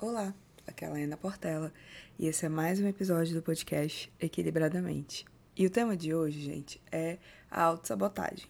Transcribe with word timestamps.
Olá, 0.00 0.32
aqui 0.64 0.84
é 0.84 0.88
a 0.88 0.92
Ana 0.92 1.16
Portela 1.16 1.72
e 2.16 2.28
esse 2.28 2.46
é 2.46 2.48
mais 2.48 2.78
um 2.78 2.86
episódio 2.86 3.34
do 3.34 3.42
podcast 3.42 4.08
Equilibradamente. 4.20 5.24
E 5.56 5.66
o 5.66 5.70
tema 5.70 5.96
de 5.96 6.14
hoje, 6.14 6.40
gente, 6.40 6.80
é 6.92 7.18
a 7.50 7.64
autossabotagem. 7.64 8.46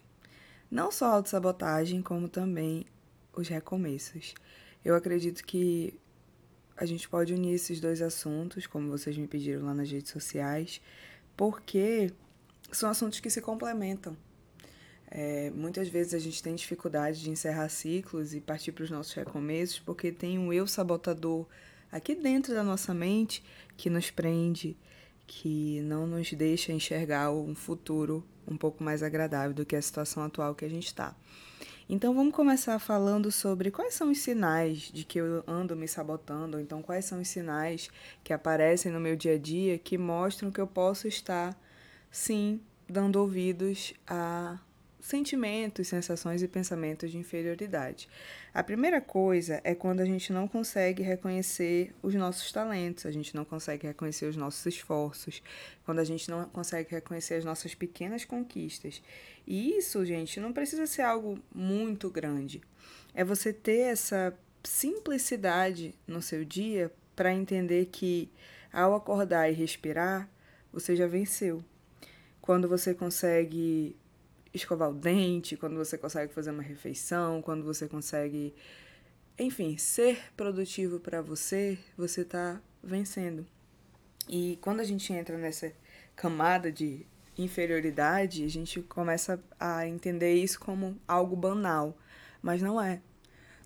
Não 0.69 0.91
só 0.91 1.07
a 1.07 1.13
autossabotagem, 1.15 2.03
como 2.03 2.29
também 2.29 2.85
os 3.33 3.47
recomeços. 3.47 4.35
Eu 4.85 4.93
acredito 4.93 5.43
que 5.43 5.99
a 6.77 6.85
gente 6.85 7.09
pode 7.09 7.33
unir 7.33 7.55
esses 7.55 7.81
dois 7.81 7.99
assuntos, 7.99 8.67
como 8.67 8.91
vocês 8.91 9.17
me 9.17 9.27
pediram 9.27 9.65
lá 9.65 9.73
nas 9.73 9.89
redes 9.89 10.11
sociais, 10.11 10.79
porque 11.35 12.13
são 12.71 12.91
assuntos 12.91 13.19
que 13.19 13.29
se 13.31 13.41
complementam. 13.41 14.15
É, 15.11 15.49
muitas 15.55 15.87
vezes 15.87 16.13
a 16.13 16.19
gente 16.19 16.41
tem 16.41 16.53
dificuldade 16.53 17.21
de 17.21 17.31
encerrar 17.31 17.67
ciclos 17.69 18.35
e 18.35 18.39
partir 18.39 18.71
para 18.71 18.83
os 18.83 18.91
nossos 18.91 19.11
recomeços 19.13 19.79
porque 19.79 20.11
tem 20.11 20.37
um 20.37 20.53
eu 20.53 20.67
sabotador 20.67 21.47
aqui 21.91 22.13
dentro 22.13 22.53
da 22.53 22.63
nossa 22.63 22.93
mente 22.93 23.43
que 23.75 23.89
nos 23.89 24.11
prende, 24.11 24.77
que 25.25 25.81
não 25.81 26.05
nos 26.05 26.31
deixa 26.33 26.71
enxergar 26.71 27.31
um 27.31 27.55
futuro 27.55 28.23
um 28.47 28.55
pouco 28.55 28.83
mais 28.83 29.01
agradável 29.01 29.53
do 29.53 29.65
que 29.65 29.75
a 29.75 29.81
situação 29.81 30.23
atual 30.23 30.53
que 30.53 30.65
a 30.65 30.69
gente 30.69 30.85
está. 30.85 31.15
Então 31.89 32.13
vamos 32.13 32.35
começar 32.35 32.77
falando 32.77 33.31
sobre 33.31 33.71
quais 33.71 33.95
são 33.95 34.11
os 34.11 34.19
sinais 34.19 34.91
de 34.93 35.03
que 35.03 35.19
eu 35.19 35.43
ando 35.47 35.75
me 35.75 35.87
sabotando, 35.87 36.59
então 36.59 36.83
quais 36.83 37.05
são 37.05 37.19
os 37.19 37.27
sinais 37.27 37.89
que 38.23 38.31
aparecem 38.31 38.91
no 38.91 38.99
meu 38.99 39.15
dia 39.15 39.33
a 39.33 39.37
dia 39.39 39.79
que 39.79 39.97
mostram 39.97 40.51
que 40.51 40.61
eu 40.61 40.67
posso 40.67 41.07
estar, 41.07 41.59
sim, 42.11 42.61
dando 42.87 43.15
ouvidos 43.15 43.95
a 44.05 44.59
sentimentos, 44.99 45.87
sensações 45.87 46.43
e 46.43 46.47
pensamentos 46.47 47.11
de 47.11 47.17
inferioridade. 47.17 48.09
A 48.53 48.63
primeira 48.63 48.99
coisa 48.99 49.61
é 49.63 49.73
quando 49.73 50.01
a 50.01 50.05
gente 50.05 50.33
não 50.33 50.47
consegue 50.47 51.01
reconhecer 51.01 51.93
os 52.01 52.13
nossos 52.15 52.51
talentos, 52.51 53.05
a 53.05 53.11
gente 53.11 53.35
não 53.35 53.45
consegue 53.45 53.87
reconhecer 53.87 54.25
os 54.25 54.35
nossos 54.35 54.65
esforços, 54.65 55.41
quando 55.85 55.99
a 55.99 56.03
gente 56.03 56.29
não 56.29 56.45
consegue 56.45 56.91
reconhecer 56.91 57.35
as 57.35 57.45
nossas 57.45 57.73
pequenas 57.73 58.25
conquistas. 58.25 59.01
E 59.47 59.77
isso, 59.77 60.05
gente, 60.05 60.39
não 60.39 60.51
precisa 60.51 60.85
ser 60.85 61.03
algo 61.03 61.39
muito 61.53 62.09
grande. 62.09 62.61
É 63.13 63.23
você 63.23 63.53
ter 63.53 63.91
essa 63.91 64.37
simplicidade 64.63 65.95
no 66.05 66.21
seu 66.21 66.43
dia 66.43 66.91
para 67.15 67.33
entender 67.33 67.87
que 67.87 68.29
ao 68.71 68.93
acordar 68.93 69.49
e 69.49 69.53
respirar, 69.53 70.29
você 70.71 70.95
já 70.95 71.07
venceu. 71.07 71.63
Quando 72.41 72.67
você 72.67 72.93
consegue 72.93 73.95
escovar 74.53 74.89
o 74.89 74.93
dente, 74.93 75.57
quando 75.57 75.75
você 75.75 75.97
consegue 75.97 76.33
fazer 76.33 76.51
uma 76.51 76.63
refeição, 76.63 77.41
quando 77.41 77.63
você 77.63 77.87
consegue, 77.87 78.53
enfim, 79.37 79.77
ser 79.77 80.19
produtivo 80.35 80.99
para 80.99 81.21
você, 81.21 81.77
você 81.97 82.21
está 82.21 82.61
vencendo. 82.83 83.45
E 84.27 84.57
quando 84.61 84.79
a 84.79 84.83
gente 84.83 85.11
entra 85.11 85.37
nessa 85.37 85.71
camada 86.15 86.71
de 86.71 87.05
inferioridade, 87.37 88.43
a 88.43 88.49
gente 88.49 88.81
começa 88.81 89.41
a 89.59 89.87
entender 89.87 90.33
isso 90.33 90.59
como 90.59 90.97
algo 91.07 91.35
banal, 91.35 91.97
mas 92.41 92.61
não 92.61 92.81
é. 92.81 93.01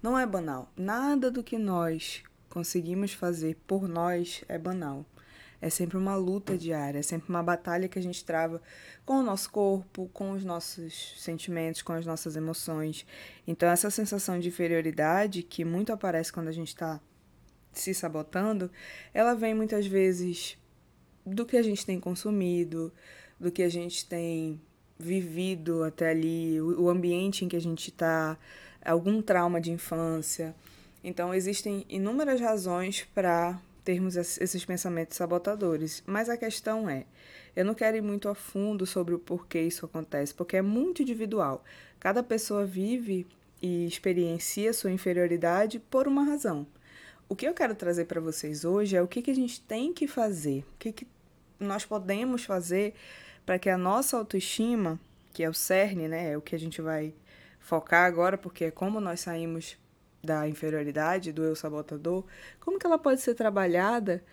Não 0.02 0.18
é 0.18 0.26
banal. 0.26 0.72
Nada 0.76 1.32
do 1.32 1.44
que 1.44 1.58
nós 1.58 2.24
conseguimos 2.50 3.14
fazer 3.14 3.56
por 3.66 3.88
nós 3.88 4.44
é 4.48 4.58
banal. 4.58 5.06
É 5.64 5.70
sempre 5.70 5.96
uma 5.96 6.18
luta 6.18 6.58
diária, 6.58 7.00
é 7.00 7.02
sempre 7.02 7.30
uma 7.30 7.42
batalha 7.42 7.88
que 7.88 7.98
a 7.98 8.02
gente 8.02 8.26
trava 8.26 8.62
com 9.06 9.20
o 9.20 9.24
nosso 9.24 9.50
corpo, 9.50 10.10
com 10.12 10.34
os 10.34 10.44
nossos 10.44 11.16
sentimentos, 11.18 11.82
com 11.82 11.94
as 11.94 12.06
nossas 12.06 12.36
emoções. 12.36 13.06
Então, 13.48 13.70
essa 13.70 13.90
sensação 13.90 14.38
de 14.38 14.50
inferioridade, 14.50 15.42
que 15.42 15.64
muito 15.64 15.94
aparece 15.94 16.34
quando 16.34 16.50
a 16.50 16.52
gente 16.52 16.68
está 16.68 17.00
se 17.72 17.94
sabotando, 17.94 18.70
ela 19.14 19.34
vem 19.36 19.54
muitas 19.54 19.88
vezes 19.88 20.58
do 21.26 21.46
que 21.46 21.56
a 21.56 21.64
gente 21.64 21.86
tem 21.86 21.98
consumido, 21.98 22.92
do 23.40 23.50
que 23.50 23.64
a 23.64 23.70
gente 23.70 24.06
tem 24.06 24.60
vivido 25.00 25.82
até 25.86 26.10
ali, 26.10 26.60
o 26.60 26.90
ambiente 26.90 27.46
em 27.46 27.48
que 27.48 27.56
a 27.56 27.62
gente 27.62 27.88
está, 27.88 28.38
algum 28.84 29.22
trauma 29.22 29.62
de 29.62 29.72
infância. 29.72 30.54
Então, 31.02 31.34
existem 31.34 31.86
inúmeras 31.88 32.42
razões 32.42 33.08
para 33.16 33.58
termos 33.84 34.16
esses 34.16 34.66
pensamentos 34.66 35.18
sabotadores. 35.18 36.04
Mas 36.06 36.30
a 36.30 36.38
questão 36.38 36.90
é, 36.90 37.06
eu 37.56 37.66
não 37.66 37.74
quero 37.74 37.98
ir 37.98 38.02
muito 38.02 38.30
a 38.30 38.36
fundo 38.36 38.86
sobre 38.86 39.14
o 39.14 39.20
porquê 39.20 39.62
isso 39.62 39.86
acontece, 39.86 40.34
porque 40.34 40.58
é 40.58 40.62
muito 40.62 41.02
individual. 41.02 41.64
Cada 42.00 42.24
pessoa 42.24 42.66
vive 42.66 43.28
e 43.62 43.86
experiencia 43.86 44.74
sua 44.74 44.92
inferioridade 44.92 45.80
por 45.80 46.08
uma 46.08 46.24
razão. 46.24 46.68
O 47.30 47.36
que 47.36 47.48
eu 47.48 47.54
quero 47.54 47.76
trazer 47.76 48.06
para 48.06 48.20
vocês 48.20 48.66
hoje 48.66 48.96
é 48.96 49.02
o 49.02 49.08
que, 49.08 49.22
que 49.22 49.32
a 49.32 49.36
gente 49.36 49.62
tem 49.62 49.94
que 49.94 50.08
fazer, 50.08 50.66
o 50.76 50.78
que, 50.78 50.92
que 50.92 51.08
nós 51.60 51.86
podemos 51.86 52.44
fazer 52.44 52.94
para 53.46 53.58
que 53.58 53.70
a 53.70 53.78
nossa 53.78 54.18
autoestima, 54.18 55.00
que 55.34 55.44
é 55.44 55.50
o 55.50 55.54
cerne, 55.54 56.08
né, 56.08 56.32
é 56.32 56.38
o 56.38 56.42
que 56.42 56.56
a 56.56 56.60
gente 56.60 56.82
vai 56.82 57.14
focar 57.60 58.06
agora, 58.06 58.38
porque 58.38 58.66
é 58.66 58.72
como 58.72 59.00
nós 59.00 59.22
saímos 59.22 59.78
da 60.24 60.48
inferioridade, 60.48 61.34
do 61.34 61.44
eu 61.44 61.56
sabotador, 61.56 62.24
como 62.60 62.80
que 62.80 62.86
ela 62.86 62.98
pode 62.98 63.22
ser 63.22 63.36
trabalhada 63.36 64.24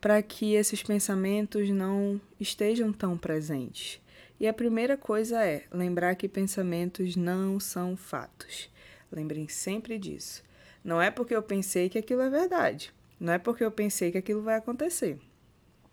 para 0.00 0.22
que 0.22 0.54
esses 0.54 0.82
pensamentos 0.82 1.70
não 1.70 2.20
estejam 2.38 2.92
tão 2.92 3.16
presentes? 3.16 4.00
E 4.38 4.46
a 4.46 4.52
primeira 4.52 4.96
coisa 4.96 5.42
é 5.42 5.64
lembrar 5.72 6.14
que 6.14 6.28
pensamentos 6.28 7.16
não 7.16 7.58
são 7.58 7.96
fatos. 7.96 8.70
Lembrem 9.10 9.48
sempre 9.48 9.98
disso. 9.98 10.44
Não 10.84 11.00
é 11.00 11.10
porque 11.10 11.34
eu 11.34 11.42
pensei 11.42 11.88
que 11.88 11.98
aquilo 11.98 12.20
é 12.20 12.30
verdade. 12.30 12.92
Não 13.18 13.32
é 13.32 13.38
porque 13.38 13.64
eu 13.64 13.72
pensei 13.72 14.12
que 14.12 14.18
aquilo 14.18 14.42
vai 14.42 14.56
acontecer. 14.56 15.18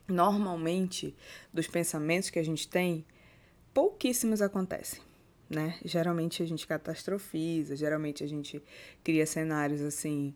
Normalmente, 0.07 1.15
dos 1.51 1.65
pensamentos 1.65 2.29
que 2.29 2.37
a 2.37 2.43
gente 2.43 2.67
tem, 2.67 3.03
pouquíssimos 3.73 4.43
acontecem 4.43 5.01
né? 5.49 5.77
Geralmente 5.83 6.41
a 6.41 6.45
gente 6.45 6.65
catastrofiza, 6.65 7.75
geralmente 7.75 8.23
a 8.23 8.27
gente 8.27 8.61
cria 9.03 9.25
cenários 9.25 9.81
assim 9.81 10.33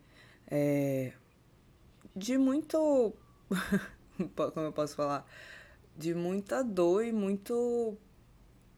é, 0.50 1.12
de 2.14 2.36
muito. 2.36 3.14
como 4.34 4.66
eu 4.66 4.72
posso 4.72 4.96
falar? 4.96 5.26
De 5.96 6.14
muita 6.14 6.62
dor 6.62 7.04
e 7.04 7.12
muito 7.12 7.96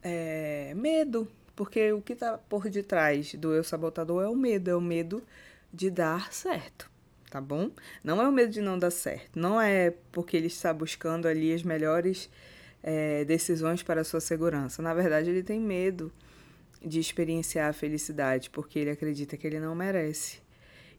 é, 0.01 0.73
medo. 0.75 1.27
Porque 1.55 1.91
o 1.91 2.01
que 2.01 2.13
está 2.13 2.37
por 2.37 2.69
detrás 2.69 3.35
do 3.35 3.53
eu 3.53 3.63
sabotador 3.63 4.23
é 4.23 4.27
o 4.27 4.35
medo, 4.35 4.69
é 4.71 4.75
o 4.75 4.81
medo 4.81 5.23
de 5.71 5.89
dar 5.91 6.33
certo, 6.33 6.89
tá 7.29 7.39
bom? 7.39 7.69
Não 8.03 8.19
é 8.19 8.27
o 8.27 8.31
medo 8.31 8.51
de 8.51 8.59
não 8.59 8.77
dar 8.77 8.89
certo, 8.89 9.37
não 9.37 9.61
é 9.61 9.91
porque 10.11 10.35
ele 10.35 10.47
está 10.47 10.73
buscando 10.73 11.27
ali 11.27 11.53
as 11.53 11.61
melhores 11.61 12.27
é, 12.83 13.23
decisões 13.23 13.81
para 13.81 14.01
a 14.01 14.03
sua 14.03 14.19
segurança. 14.19 14.81
Na 14.81 14.93
verdade, 14.93 15.29
ele 15.29 15.41
tem 15.41 15.59
medo 15.59 16.11
de 16.85 16.99
experienciar 16.99 17.69
a 17.69 17.73
felicidade, 17.73 18.49
porque 18.49 18.77
ele 18.77 18.91
acredita 18.91 19.37
que 19.37 19.47
ele 19.47 19.59
não 19.59 19.73
merece. 19.73 20.43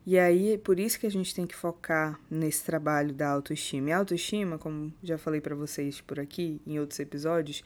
E 0.07 0.19
aí, 0.19 0.59
por 0.59 0.79
isso 0.79 0.99
que 0.99 1.07
a 1.07 1.11
gente 1.11 1.35
tem 1.35 1.47
que 1.47 1.55
focar 1.55 2.19
nesse 2.31 2.65
trabalho 2.65 3.13
da 3.13 3.29
autoestima. 3.29 3.91
E 3.91 3.93
a 3.93 3.99
autoestima, 3.99 4.59
como 4.59 4.93
já 5.03 5.17
falei 5.17 5.41
para 5.41 5.55
vocês 5.55 6.01
por 6.01 6.19
aqui 6.19 6.61
em 6.67 6.79
outros 6.79 7.01
episódios, 7.01 7.63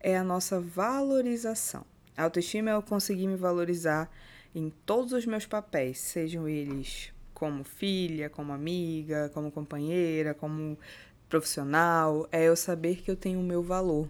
é 0.00 0.16
a 0.16 0.24
nossa 0.24 0.60
valorização. 0.60 1.84
A 2.16 2.24
autoestima 2.24 2.70
é 2.70 2.74
eu 2.74 2.82
conseguir 2.82 3.26
me 3.26 3.36
valorizar 3.36 4.10
em 4.54 4.70
todos 4.84 5.12
os 5.12 5.24
meus 5.24 5.46
papéis, 5.46 5.98
sejam 5.98 6.48
eles 6.48 7.12
como 7.34 7.64
filha, 7.64 8.30
como 8.30 8.52
amiga, 8.52 9.30
como 9.34 9.50
companheira, 9.50 10.32
como 10.32 10.78
profissional, 11.32 12.28
é 12.30 12.44
eu 12.44 12.54
saber 12.54 12.96
que 12.96 13.10
eu 13.10 13.16
tenho 13.16 13.40
o 13.40 13.42
meu 13.42 13.62
valor, 13.62 14.06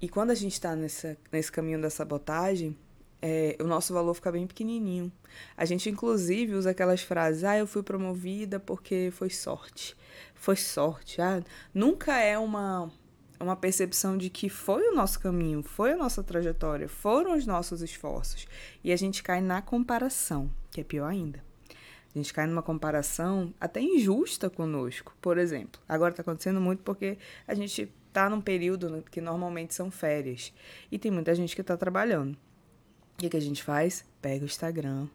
e 0.00 0.08
quando 0.08 0.30
a 0.30 0.34
gente 0.34 0.54
está 0.54 0.74
nesse 0.74 1.52
caminho 1.52 1.78
da 1.78 1.90
sabotagem, 1.90 2.74
é, 3.20 3.54
o 3.60 3.64
nosso 3.64 3.92
valor 3.92 4.14
fica 4.14 4.32
bem 4.32 4.46
pequenininho. 4.46 5.12
A 5.54 5.66
gente, 5.66 5.90
inclusive, 5.90 6.54
usa 6.54 6.70
aquelas 6.70 7.02
frases: 7.02 7.44
ah, 7.44 7.58
eu 7.58 7.66
fui 7.66 7.82
promovida 7.82 8.58
porque 8.58 9.10
foi 9.12 9.28
sorte. 9.28 9.94
Foi 10.34 10.56
sorte. 10.56 11.20
Ah, 11.20 11.42
nunca 11.74 12.18
é 12.18 12.38
uma, 12.38 12.90
uma 13.38 13.54
percepção 13.54 14.16
de 14.16 14.30
que 14.30 14.48
foi 14.48 14.88
o 14.88 14.94
nosso 14.94 15.20
caminho, 15.20 15.62
foi 15.62 15.92
a 15.92 15.96
nossa 15.96 16.22
trajetória, 16.22 16.88
foram 16.88 17.36
os 17.36 17.46
nossos 17.46 17.82
esforços. 17.82 18.46
E 18.82 18.90
a 18.90 18.96
gente 18.96 19.22
cai 19.22 19.42
na 19.42 19.60
comparação, 19.60 20.50
que 20.70 20.80
é 20.80 20.84
pior 20.84 21.08
ainda. 21.08 21.49
A 22.14 22.18
gente 22.18 22.32
cai 22.34 22.46
numa 22.46 22.62
comparação 22.62 23.54
até 23.60 23.80
injusta 23.80 24.50
conosco. 24.50 25.16
Por 25.20 25.38
exemplo, 25.38 25.80
agora 25.88 26.12
está 26.12 26.22
acontecendo 26.22 26.60
muito 26.60 26.82
porque 26.82 27.18
a 27.46 27.54
gente 27.54 27.92
tá 28.12 28.28
num 28.28 28.40
período 28.40 29.04
que 29.10 29.20
normalmente 29.20 29.74
são 29.74 29.90
férias 29.90 30.52
e 30.90 30.98
tem 30.98 31.10
muita 31.10 31.34
gente 31.34 31.54
que 31.54 31.62
tá 31.62 31.76
trabalhando. 31.76 32.34
O 33.14 33.18
que, 33.18 33.28
que 33.28 33.36
a 33.36 33.40
gente 33.40 33.62
faz? 33.62 34.04
Pega 34.20 34.42
o 34.42 34.46
Instagram, 34.46 35.06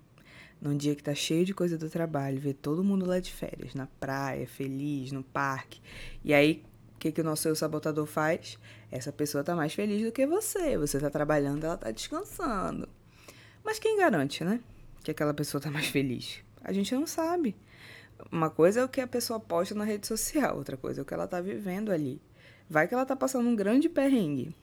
num 0.62 0.78
dia 0.78 0.96
que 0.96 1.04
tá 1.04 1.14
cheio 1.14 1.46
de 1.46 1.54
coisa 1.54 1.78
do 1.78 1.90
trabalho, 1.90 2.40
vê 2.40 2.54
todo 2.54 2.84
mundo 2.84 3.06
lá 3.06 3.20
de 3.20 3.32
férias, 3.32 3.74
na 3.74 3.88
praia, 4.00 4.48
feliz, 4.48 5.12
no 5.12 5.24
parque. 5.24 5.82
E 6.24 6.34
aí, 6.34 6.64
o 6.96 7.00
que, 7.00 7.12
que 7.12 7.22
o 7.22 7.24
nosso 7.24 7.48
eu 7.48 7.56
sabotador 7.56 8.06
faz? 8.06 8.58
Essa 8.90 9.12
pessoa 9.12 9.44
tá 9.44 9.56
mais 9.56 9.74
feliz 9.74 10.02
do 10.04 10.12
que 10.12 10.26
você. 10.26 10.78
Você 10.78 11.00
tá 11.00 11.10
trabalhando, 11.10 11.66
ela 11.66 11.78
tá 11.78 11.92
descansando. 11.92 12.88
Mas 13.64 13.80
quem 13.80 13.98
garante, 13.98 14.44
né? 14.44 14.62
Que 15.04 15.12
aquela 15.12 15.34
pessoa 15.34 15.60
tá 15.60 15.70
mais 15.70 15.88
feliz? 15.88 16.44
A 16.66 16.74
gente 16.74 16.94
não 16.96 17.06
sabe. 17.06 17.56
uma 18.32 18.50
coisa 18.50 18.80
é 18.80 18.84
o 18.84 18.90
que 18.90 19.00
a 19.00 19.08
pessoa 19.08 19.40
posta 19.40 19.76
na 19.76 19.84
rede 19.84 20.08
social, 20.08 20.58
outra 20.58 20.76
coisa 20.76 21.00
é 21.00 21.04
o 21.04 21.06
que 21.06 21.14
ela 21.14 21.28
tá 21.28 21.40
vivendo 21.40 21.92
ali. 21.92 22.20
Vai 22.68 22.88
que 22.88 22.94
ela 22.94 23.06
tá 23.06 23.16
passando 23.16 23.48
um 23.48 23.56
grande 23.56 23.88
perrengue. 23.88 24.56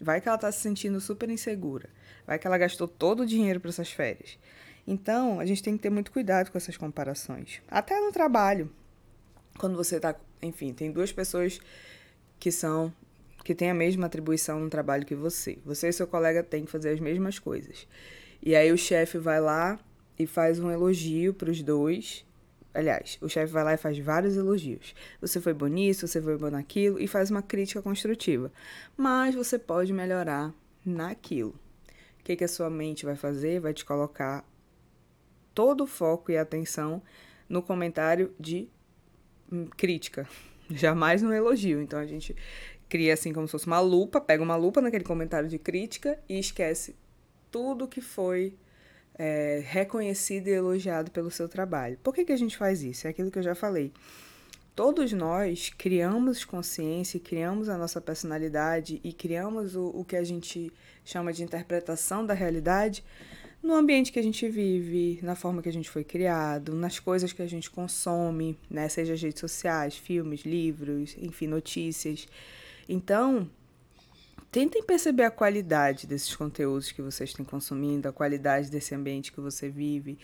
Vai 0.00 0.20
que 0.20 0.28
ela 0.28 0.38
tá 0.38 0.50
se 0.50 0.60
sentindo 0.60 1.00
super 1.00 1.28
insegura. 1.28 1.90
Vai 2.26 2.38
que 2.38 2.46
ela 2.46 2.56
gastou 2.56 2.88
todo 2.88 3.20
o 3.20 3.26
dinheiro 3.26 3.60
para 3.60 3.68
essas 3.68 3.92
férias. 3.92 4.38
Então, 4.86 5.38
a 5.38 5.44
gente 5.44 5.62
tem 5.62 5.76
que 5.76 5.82
ter 5.82 5.90
muito 5.90 6.10
cuidado 6.10 6.50
com 6.50 6.56
essas 6.56 6.76
comparações. 6.76 7.60
Até 7.68 8.00
no 8.00 8.10
trabalho. 8.10 8.70
Quando 9.58 9.76
você 9.76 10.00
tá, 10.00 10.16
enfim, 10.40 10.72
tem 10.72 10.90
duas 10.90 11.12
pessoas 11.12 11.60
que 12.40 12.50
são 12.50 12.92
que 13.44 13.54
têm 13.54 13.70
a 13.70 13.74
mesma 13.74 14.06
atribuição 14.06 14.60
no 14.60 14.70
trabalho 14.70 15.04
que 15.04 15.14
você. 15.14 15.58
Você 15.64 15.88
e 15.88 15.92
seu 15.92 16.06
colega 16.06 16.42
têm 16.42 16.64
que 16.64 16.70
fazer 16.70 16.90
as 16.90 17.00
mesmas 17.00 17.38
coisas. 17.38 17.86
E 18.40 18.54
aí 18.54 18.72
o 18.72 18.78
chefe 18.78 19.18
vai 19.18 19.40
lá 19.40 19.78
e 20.22 20.26
faz 20.26 20.58
um 20.58 20.70
elogio 20.70 21.34
para 21.34 21.50
os 21.50 21.62
dois. 21.62 22.24
Aliás, 22.74 23.18
o 23.20 23.28
chefe 23.28 23.52
vai 23.52 23.64
lá 23.64 23.74
e 23.74 23.76
faz 23.76 23.98
vários 23.98 24.36
elogios. 24.36 24.94
Você 25.20 25.40
foi 25.40 25.52
bom 25.52 25.66
nisso, 25.66 26.06
você 26.06 26.22
foi 26.22 26.38
bom 26.38 26.50
naquilo 26.50 26.98
e 26.98 27.06
faz 27.06 27.30
uma 27.30 27.42
crítica 27.42 27.82
construtiva. 27.82 28.50
Mas 28.96 29.34
você 29.34 29.58
pode 29.58 29.92
melhorar 29.92 30.54
naquilo. 30.84 31.54
O 32.18 32.24
que, 32.24 32.36
que 32.36 32.44
a 32.44 32.48
sua 32.48 32.70
mente 32.70 33.04
vai 33.04 33.16
fazer? 33.16 33.60
Vai 33.60 33.74
te 33.74 33.84
colocar 33.84 34.46
todo 35.54 35.84
o 35.84 35.86
foco 35.86 36.32
e 36.32 36.38
atenção 36.38 37.02
no 37.48 37.62
comentário 37.62 38.34
de 38.40 38.68
hum, 39.50 39.66
crítica, 39.76 40.26
jamais 40.70 41.20
no 41.20 41.32
elogio. 41.32 41.82
Então 41.82 41.98
a 41.98 42.06
gente 42.06 42.34
cria 42.88 43.12
assim 43.12 43.32
como 43.32 43.46
se 43.46 43.52
fosse 43.52 43.66
uma 43.66 43.80
lupa, 43.80 44.20
pega 44.20 44.42
uma 44.42 44.56
lupa 44.56 44.80
naquele 44.80 45.04
comentário 45.04 45.48
de 45.48 45.58
crítica 45.58 46.18
e 46.28 46.38
esquece 46.38 46.96
tudo 47.50 47.88
que 47.88 48.00
foi 48.00 48.56
é, 49.18 49.62
reconhecido 49.64 50.48
e 50.48 50.52
elogiado 50.52 51.10
pelo 51.10 51.30
seu 51.30 51.48
trabalho. 51.48 51.98
Por 52.02 52.14
que, 52.14 52.24
que 52.24 52.32
a 52.32 52.36
gente 52.36 52.56
faz 52.56 52.82
isso? 52.82 53.06
É 53.06 53.10
aquilo 53.10 53.30
que 53.30 53.38
eu 53.38 53.42
já 53.42 53.54
falei. 53.54 53.92
Todos 54.74 55.12
nós 55.12 55.70
criamos 55.76 56.44
consciência, 56.44 57.20
criamos 57.20 57.68
a 57.68 57.76
nossa 57.76 58.00
personalidade 58.00 59.00
e 59.04 59.12
criamos 59.12 59.76
o, 59.76 59.88
o 59.88 60.04
que 60.04 60.16
a 60.16 60.24
gente 60.24 60.72
chama 61.04 61.32
de 61.32 61.42
interpretação 61.42 62.24
da 62.24 62.32
realidade 62.32 63.04
no 63.62 63.74
ambiente 63.74 64.10
que 64.10 64.18
a 64.18 64.22
gente 64.22 64.48
vive, 64.48 65.20
na 65.22 65.36
forma 65.36 65.62
que 65.62 65.68
a 65.68 65.72
gente 65.72 65.88
foi 65.88 66.02
criado, 66.02 66.74
nas 66.74 66.98
coisas 66.98 67.32
que 67.32 67.42
a 67.42 67.46
gente 67.46 67.70
consome, 67.70 68.58
né? 68.68 68.88
seja 68.88 69.14
as 69.14 69.22
redes 69.22 69.40
sociais, 69.40 69.96
filmes, 69.96 70.40
livros, 70.40 71.14
enfim, 71.18 71.46
notícias. 71.46 72.26
Então, 72.88 73.48
tentem 74.52 74.82
perceber 74.82 75.24
a 75.24 75.30
qualidade 75.30 76.06
desses 76.06 76.36
conteúdos 76.36 76.92
que 76.92 77.00
vocês 77.00 77.30
estão 77.30 77.44
consumindo, 77.44 78.06
a 78.06 78.12
qualidade 78.12 78.70
desse 78.70 78.94
ambiente 78.94 79.32
que 79.32 79.40
você 79.40 79.70
vive. 79.70 80.18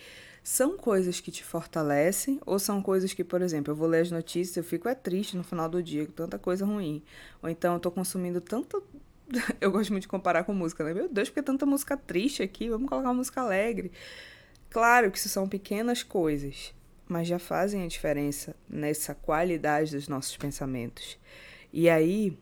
São 0.45 0.77
coisas 0.77 1.19
que 1.19 1.31
te 1.31 1.43
fortalecem 1.43 2.39
ou 2.45 2.59
são 2.59 2.83
coisas 2.83 3.15
que, 3.15 3.25
por 3.25 3.41
exemplo, 3.41 3.73
eu 3.73 3.77
vou 3.77 3.89
ler 3.89 4.03
as 4.03 4.11
notícias, 4.11 4.57
eu 4.57 4.63
fico 4.63 4.87
é 4.87 4.95
triste 4.95 5.35
no 5.35 5.43
final 5.43 5.67
do 5.67 5.83
dia 5.83 6.07
tanta 6.15 6.39
coisa 6.39 6.67
ruim. 6.67 7.03
Ou 7.43 7.49
então 7.49 7.73
eu 7.75 7.81
tô 7.81 7.91
consumindo 7.91 8.39
tanto 8.41 8.83
eu 9.61 9.71
gosto 9.71 9.91
muito 9.91 10.03
de 10.03 10.09
comparar 10.09 10.45
com 10.45 10.53
música, 10.53 10.85
né? 10.85 10.93
Meu 10.93 11.09
Deus, 11.09 11.29
porque 11.29 11.43
tanta 11.43 11.65
música 11.65 11.97
triste 11.97 12.43
aqui, 12.43 12.69
vamos 12.69 12.89
colocar 12.89 13.09
uma 13.09 13.15
música 13.15 13.41
alegre. 13.41 13.91
Claro 14.69 15.11
que 15.11 15.19
isso 15.19 15.31
são 15.31 15.49
pequenas 15.49 16.03
coisas, 16.03 16.75
mas 17.09 17.27
já 17.27 17.39
fazem 17.39 17.83
a 17.83 17.87
diferença 17.87 18.55
nessa 18.69 19.15
qualidade 19.15 19.93
dos 19.93 20.07
nossos 20.07 20.37
pensamentos. 20.37 21.19
E 21.73 21.89
aí, 21.89 22.37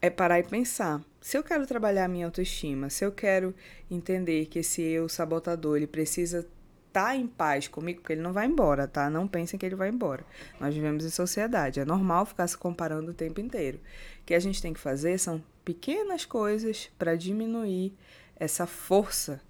é 0.00 0.10
parar 0.10 0.38
e 0.38 0.42
pensar. 0.42 1.00
Se 1.20 1.36
eu 1.36 1.42
quero 1.42 1.66
trabalhar 1.66 2.04
a 2.04 2.08
minha 2.08 2.26
autoestima, 2.26 2.90
se 2.90 3.04
eu 3.04 3.10
quero 3.10 3.54
entender 3.90 4.46
que 4.46 4.60
esse 4.60 4.82
eu 4.82 5.08
sabotador, 5.08 5.76
ele 5.76 5.86
precisa 5.86 6.38
estar 6.38 7.08
tá 7.08 7.16
em 7.16 7.26
paz 7.26 7.68
comigo, 7.68 8.00
porque 8.00 8.12
ele 8.12 8.22
não 8.22 8.32
vai 8.32 8.46
embora, 8.46 8.86
tá? 8.86 9.10
Não 9.10 9.26
pensem 9.26 9.58
que 9.58 9.66
ele 9.66 9.74
vai 9.74 9.88
embora. 9.88 10.24
Nós 10.60 10.74
vivemos 10.74 11.04
em 11.04 11.10
sociedade, 11.10 11.80
é 11.80 11.84
normal 11.84 12.26
ficar 12.26 12.46
se 12.46 12.56
comparando 12.56 13.10
o 13.10 13.14
tempo 13.14 13.40
inteiro. 13.40 13.78
O 14.22 14.24
que 14.24 14.34
a 14.34 14.40
gente 14.40 14.62
tem 14.62 14.72
que 14.72 14.80
fazer 14.80 15.18
são 15.18 15.42
pequenas 15.64 16.24
coisas 16.24 16.90
para 16.98 17.16
diminuir 17.16 17.92
essa 18.36 18.66
força 18.66 19.40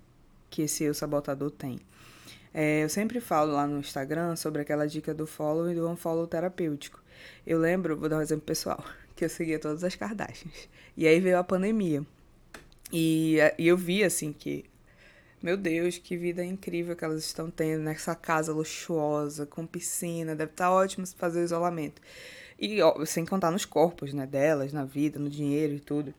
que 0.48 0.62
esse 0.62 0.84
eu 0.84 0.94
sabotador 0.94 1.50
tem. 1.50 1.78
É, 2.54 2.84
eu 2.84 2.88
sempre 2.88 3.20
falo 3.20 3.52
lá 3.52 3.66
no 3.66 3.80
Instagram 3.80 4.34
sobre 4.34 4.62
aquela 4.62 4.86
dica 4.86 5.12
do 5.12 5.26
follow 5.26 5.70
e 5.70 5.74
do 5.74 5.86
unfollow 5.86 6.26
terapêutico. 6.26 7.02
Eu 7.46 7.58
lembro, 7.58 7.96
vou 7.96 8.08
dar 8.08 8.16
um 8.16 8.22
exemplo 8.22 8.46
pessoal 8.46 8.82
que 9.16 9.24
eu 9.24 9.28
seguia 9.28 9.58
todas 9.58 9.82
as 9.82 9.96
Kardashians. 9.96 10.68
E 10.96 11.06
aí 11.06 11.18
veio 11.18 11.38
a 11.38 11.44
pandemia. 11.44 12.04
E, 12.92 13.38
e 13.58 13.66
eu 13.66 13.76
vi, 13.76 14.04
assim, 14.04 14.32
que. 14.32 14.64
Meu 15.42 15.56
Deus, 15.56 15.98
que 15.98 16.16
vida 16.16 16.44
incrível 16.44 16.96
que 16.96 17.04
elas 17.04 17.24
estão 17.24 17.50
tendo 17.50 17.82
nessa 17.82 18.14
casa 18.14 18.52
luxuosa, 18.52 19.46
com 19.46 19.66
piscina. 19.66 20.34
Deve 20.34 20.52
estar 20.52 20.66
tá 20.66 20.72
ótimo 20.72 21.06
fazer 21.06 21.40
o 21.40 21.44
isolamento. 21.44 22.00
E 22.58 22.80
ó, 22.80 23.04
sem 23.04 23.24
contar 23.26 23.50
nos 23.50 23.64
corpos, 23.64 24.14
né, 24.14 24.26
delas, 24.26 24.72
na 24.72 24.84
vida, 24.84 25.18
no 25.18 25.28
dinheiro 25.28 25.74
e 25.74 25.80
tudo. 25.80 26.14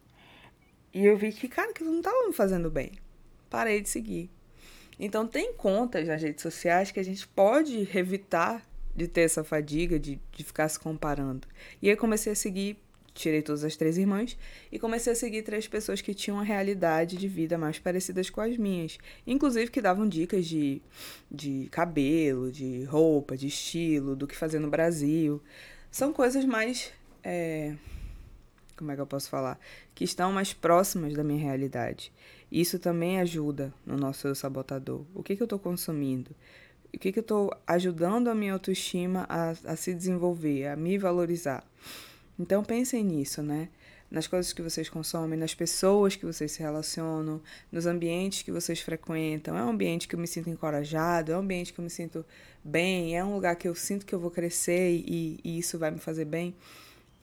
E 0.93 1.05
eu 1.05 1.17
vi 1.17 1.31
que, 1.31 1.47
cara, 1.47 1.73
que 1.73 1.83
não 1.83 1.97
estava 1.97 2.27
me 2.27 2.33
fazendo 2.33 2.69
bem. 2.69 2.91
Parei 3.49 3.81
de 3.81 3.89
seguir. 3.89 4.29
Então, 4.99 5.27
tem 5.27 5.53
contas 5.53 6.07
nas 6.07 6.21
redes 6.21 6.41
sociais 6.41 6.91
que 6.91 6.99
a 6.99 7.03
gente 7.03 7.27
pode 7.27 7.89
evitar 7.97 8.63
de 8.95 9.07
ter 9.07 9.21
essa 9.21 9.43
fadiga, 9.43 9.99
de, 9.99 10.19
de 10.31 10.43
ficar 10.43 10.67
se 10.69 10.79
comparando. 10.79 11.47
E 11.81 11.89
aí 11.89 11.95
comecei 11.95 12.33
a 12.33 12.35
seguir 12.35 12.77
tirei 13.17 13.41
todas 13.41 13.63
as 13.63 13.75
três 13.75 13.97
irmãs 13.97 14.37
e 14.71 14.79
comecei 14.79 15.13
a 15.13 15.15
seguir 15.15 15.41
três 15.41 15.67
pessoas 15.67 16.01
que 16.01 16.13
tinham 16.13 16.37
uma 16.37 16.43
realidade 16.43 17.17
de 17.17 17.27
vida 17.27 17.57
mais 17.57 17.79
parecidas 17.79 18.29
com 18.29 18.41
as 18.41 18.57
minhas. 18.57 18.97
Inclusive 19.25 19.71
que 19.71 19.81
davam 19.81 20.07
dicas 20.07 20.45
de, 20.45 20.81
de 21.29 21.67
cabelo, 21.71 22.51
de 22.51 22.83
roupa, 22.85 23.35
de 23.35 23.47
estilo, 23.47 24.15
do 24.15 24.27
que 24.27 24.35
fazer 24.35 24.59
no 24.59 24.69
Brasil. 24.69 25.41
São 25.91 26.13
coisas 26.13 26.45
mais. 26.45 26.91
É, 27.23 27.75
como 28.77 28.91
é 28.91 28.95
que 28.95 29.01
eu 29.01 29.07
posso 29.07 29.29
falar? 29.29 29.59
Que 29.95 30.03
estão 30.03 30.31
mais 30.31 30.53
próximas 30.53 31.13
da 31.13 31.23
minha 31.23 31.41
realidade. 31.41 32.11
Isso 32.51 32.79
também 32.79 33.19
ajuda 33.19 33.73
no 33.85 33.97
nosso 33.97 34.33
sabotador. 34.35 35.03
O 35.13 35.23
que, 35.23 35.35
que 35.35 35.41
eu 35.41 35.45
estou 35.45 35.59
consumindo? 35.59 36.31
O 36.93 36.97
que, 36.97 37.11
que 37.11 37.19
eu 37.19 37.21
estou 37.21 37.51
ajudando 37.65 38.29
a 38.29 38.35
minha 38.35 38.53
autoestima 38.53 39.25
a, 39.27 39.49
a 39.49 39.75
se 39.75 39.93
desenvolver, 39.93 40.67
a 40.67 40.75
me 40.75 40.97
valorizar? 40.97 41.63
Então 42.39 42.63
pensem 42.63 43.03
nisso, 43.03 43.41
né? 43.41 43.69
Nas 44.09 44.25
coisas 44.25 44.53
que 44.53 44.61
vocês 44.61 44.89
consomem, 44.89 45.37
nas 45.37 45.53
pessoas 45.53 46.15
que 46.15 46.25
vocês 46.25 46.53
se 46.53 46.61
relacionam, 46.61 47.41
nos 47.71 47.85
ambientes 47.85 48.41
que 48.41 48.51
vocês 48.51 48.79
frequentam. 48.79 49.57
É 49.57 49.63
um 49.63 49.69
ambiente 49.69 50.07
que 50.07 50.15
eu 50.15 50.19
me 50.19 50.27
sinto 50.27 50.49
encorajado, 50.49 51.31
é 51.31 51.35
um 51.35 51.39
ambiente 51.39 51.73
que 51.73 51.79
eu 51.79 51.83
me 51.83 51.89
sinto 51.89 52.25
bem, 52.63 53.17
é 53.17 53.23
um 53.23 53.33
lugar 53.33 53.55
que 53.55 53.67
eu 53.67 53.75
sinto 53.75 54.05
que 54.05 54.15
eu 54.15 54.19
vou 54.19 54.31
crescer 54.31 54.91
e, 55.05 55.39
e 55.43 55.59
isso 55.59 55.77
vai 55.77 55.91
me 55.91 55.99
fazer 55.99 56.25
bem. 56.25 56.55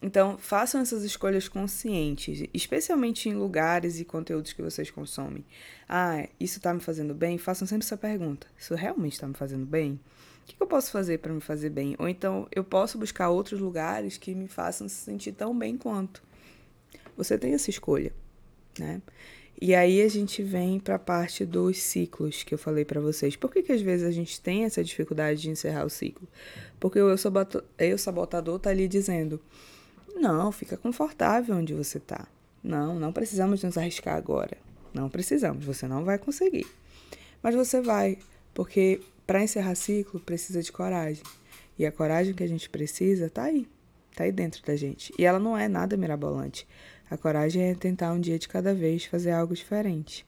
Então, 0.05 0.37
façam 0.37 0.83
essas 0.83 1.03
escolhas 1.03 1.49
conscientes, 1.49 2.47
especialmente 2.53 3.27
em 3.31 3.33
lugares 3.33 3.99
e 3.99 4.05
conteúdos 4.05 4.53
que 4.53 4.61
vocês 4.61 4.91
consomem. 4.91 5.43
Ah, 5.89 6.29
isso 6.39 6.59
está 6.59 6.75
me 6.75 6.81
fazendo 6.81 7.15
bem? 7.15 7.39
Façam 7.39 7.67
sempre 7.67 7.87
essa 7.87 7.97
pergunta: 7.97 8.47
isso 8.59 8.75
realmente 8.75 9.15
está 9.15 9.27
me 9.27 9.33
fazendo 9.33 9.65
bem? 9.65 9.99
O 10.45 10.47
que, 10.47 10.57
eu 10.61 10.67
posso 10.67 10.91
fazer 10.91 11.19
para 11.19 11.33
me 11.33 11.41
fazer 11.41 11.71
bem? 11.71 11.97
Ou 11.99 12.07
então 12.07 12.47
eu 12.53 12.63
posso 12.63 12.99
buscar 12.99 13.31
outros 13.31 13.59
lugares 13.59 14.19
que 14.19 14.35
me 14.35 14.47
façam 14.47 14.89
se 14.89 14.97
sentir 14.97 15.33
tão 15.33 15.57
bem 15.57 15.77
quanto. 15.77 16.23
Você 17.17 17.39
tem 17.39 17.55
essa 17.55 17.71
escolha, 17.71 18.13
né? 18.79 19.01
E 19.61 19.75
aí 19.75 20.03
a 20.03 20.09
gente 20.09 20.43
vem 20.43 20.81
para 20.81 20.97
a 20.97 20.99
parte 20.99 21.47
dos 21.47 21.79
ciclos 21.79 22.43
que 22.43 22.53
eu 22.53 22.59
falei 22.59 22.85
para 22.85 23.01
vocês. 23.01 23.37
Por 23.37 23.51
que, 23.51 23.63
que 23.63 23.73
às 23.73 23.81
vezes 23.81 24.07
a 24.07 24.11
gente 24.11 24.41
tem 24.41 24.65
essa 24.65 24.83
dificuldade 24.83 25.41
de 25.41 25.49
encerrar 25.49 25.87
o 25.87 25.91
ciclo? 25.91 26.29
Porque 26.79 27.01
o 27.01 27.09
eu, 27.79 27.99
sabotador, 27.99 28.59
tá 28.59 28.71
ali 28.71 28.89
dizendo: 28.89 29.41
não, 30.15 30.51
fica 30.53 30.77
confortável 30.77 31.57
onde 31.57 31.73
você 31.73 32.01
tá. 32.01 32.27
Não, 32.63 32.99
não 32.99 33.13
precisamos 33.13 33.63
nos 33.63 33.79
arriscar 33.79 34.17
agora. 34.17 34.57
Não 34.93 35.09
precisamos, 35.09 35.65
você 35.65 35.87
não 35.87 36.05
vai 36.05 36.19
conseguir. 36.19 36.67
Mas 37.43 37.55
você 37.55 37.81
vai, 37.81 38.19
porque 38.53 39.01
para 39.27 39.43
encerrar 39.43 39.75
ciclo, 39.75 40.21
precisa 40.21 40.63
de 40.63 40.71
coragem. 40.71 41.23
E 41.79 41.85
a 41.87 41.93
coragem 41.93 42.35
que 42.35 42.43
a 42.43 42.49
gente 42.49 42.69
precisa 42.69 43.31
tá 43.31 43.45
aí. 43.45 43.67
Tá 44.15 44.25
aí 44.25 44.33
dentro 44.33 44.63
da 44.65 44.77
gente. 44.77 45.13
E 45.19 45.25
ela 45.25 45.39
não 45.39 45.57
é 45.57 45.67
nada 45.67 45.97
mirabolante. 45.97 46.67
A 47.11 47.17
coragem 47.17 47.63
é 47.63 47.75
tentar 47.75 48.13
um 48.13 48.21
dia 48.21 48.39
de 48.39 48.49
cada 48.49 48.75
vez 48.75 49.05
fazer 49.05 49.33
algo 49.33 49.55
diferente. 49.55 50.27